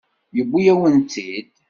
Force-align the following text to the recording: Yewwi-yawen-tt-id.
Yewwi-yawen-tt-id. 0.35 1.51